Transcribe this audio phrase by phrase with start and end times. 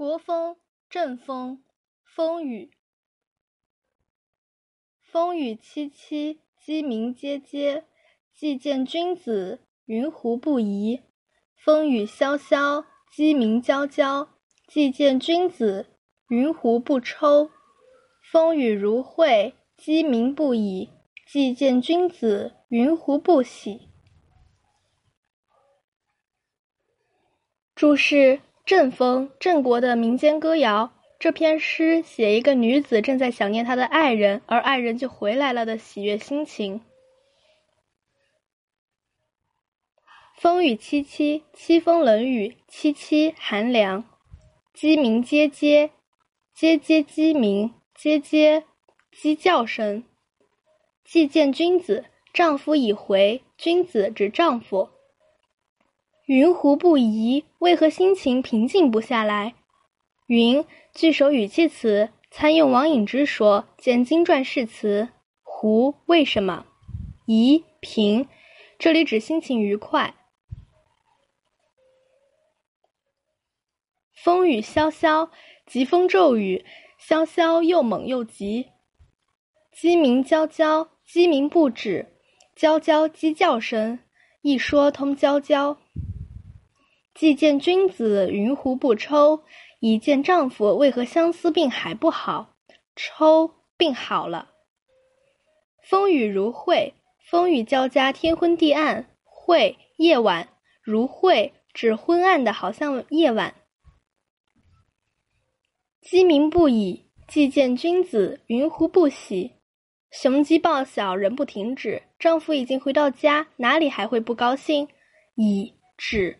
[0.00, 0.56] 国风，
[0.88, 1.62] 正风，
[2.02, 2.70] 风雨。
[5.02, 7.84] 风雨凄凄，鸡鸣喈喈。
[8.32, 11.02] 既见君子，云胡不疑？
[11.54, 14.28] 风雨萧萧，鸡鸣啾啾。
[14.66, 15.98] 既见君子，
[16.28, 17.50] 云胡不抽？
[18.22, 20.88] 风雨如晦，鸡鸣不已。
[21.26, 23.90] 既见君子，云胡不喜？
[27.74, 28.40] 注释。
[28.64, 30.92] 郑风，郑国的民间歌谣。
[31.18, 36.80] 这篇诗写一个女子正在想念她的爱人，而爱人就回来了的喜悦心情。
[40.34, 44.04] 风雨凄凄，凄风冷雨，凄凄寒凉。
[44.72, 45.90] 鸡鸣喈喈，
[46.56, 48.62] 喈喈鸡鸣，喈喈
[49.12, 50.04] 鸡叫声。
[51.04, 54.88] 既见君子，丈夫已回，君子指丈夫。
[56.30, 57.44] 云胡不疑？
[57.58, 59.56] 为何心情平静不下来？
[60.28, 65.08] 云句首语气词，参用王隐之说，见经传释词。
[65.42, 66.66] 胡为什么？
[67.26, 68.28] 疑平，
[68.78, 70.14] 这里指心情愉快。
[74.14, 75.32] 风雨萧萧，
[75.66, 76.64] 疾风骤雨，
[76.96, 78.68] 萧萧又猛又急。
[79.72, 82.06] 鸡鸣啾啾，鸡鸣不止，
[82.56, 83.98] 啾啾鸡叫声，
[84.42, 85.76] 一说通啾啾。
[87.14, 89.42] 既见君子，云胡不抽？
[89.80, 92.54] 已见丈夫，为何相思病还不好？
[92.94, 94.50] 抽病好了。
[95.82, 96.94] 风雨如晦，
[97.30, 99.06] 风雨交加，天昏地暗。
[99.24, 100.48] 晦夜晚，
[100.82, 103.54] 如晦指昏暗的，好像夜晚。
[106.02, 109.52] 鸡鸣不已，既见君子，云胡不喜？
[110.10, 112.02] 雄鸡报晓，人不停止。
[112.18, 114.88] 丈夫已经回到家，哪里还会不高兴？
[115.36, 116.38] 已指。